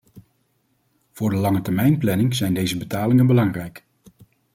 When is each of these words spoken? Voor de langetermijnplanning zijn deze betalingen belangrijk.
Voor 1.11 1.29
de 1.29 1.35
langetermijnplanning 1.35 2.35
zijn 2.35 2.53
deze 2.53 2.77
betalingen 2.77 3.27
belangrijk. 3.27 3.83